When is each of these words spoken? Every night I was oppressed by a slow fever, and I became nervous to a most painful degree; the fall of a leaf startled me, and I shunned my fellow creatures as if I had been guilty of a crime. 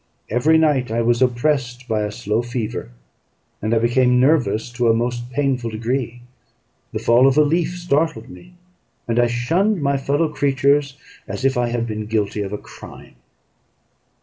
Every 0.31 0.57
night 0.57 0.89
I 0.89 1.03
was 1.03 1.21
oppressed 1.21 1.87
by 1.87 2.01
a 2.01 2.11
slow 2.11 2.41
fever, 2.41 2.89
and 3.61 3.71
I 3.71 3.77
became 3.77 4.19
nervous 4.19 4.71
to 4.71 4.87
a 4.89 4.95
most 4.95 5.29
painful 5.29 5.69
degree; 5.69 6.23
the 6.91 6.97
fall 6.97 7.27
of 7.27 7.37
a 7.37 7.43
leaf 7.43 7.77
startled 7.77 8.27
me, 8.27 8.55
and 9.07 9.19
I 9.19 9.27
shunned 9.27 9.79
my 9.79 9.97
fellow 9.97 10.29
creatures 10.29 10.97
as 11.27 11.45
if 11.45 11.55
I 11.55 11.67
had 11.69 11.85
been 11.85 12.07
guilty 12.07 12.41
of 12.41 12.51
a 12.51 12.57
crime. 12.57 13.13